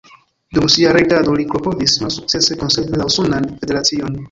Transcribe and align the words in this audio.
Dum 0.57 0.63
sia 0.75 0.93
regado 0.97 1.35
li 1.41 1.45
klopodis 1.51 1.99
malsukcese 2.05 2.59
konservi 2.65 3.01
la 3.03 3.09
usonan 3.13 3.49
federacion. 3.63 4.19